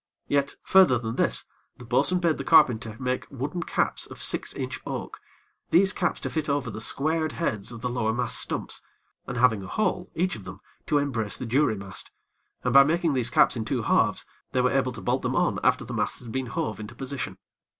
[0.27, 1.45] Yet, further than this,
[1.77, 5.19] the bo'sun bade the carpenter make wooden caps of six inch oak,
[5.69, 8.81] these caps to fit over the squared heads of the lower mast stumps,
[9.27, 12.09] and having a hole, each of them, to embrace the jury mast,
[12.63, 15.59] and by making these caps in two halves, they were able to bolt them on
[15.63, 17.37] after the masts had been hove into position.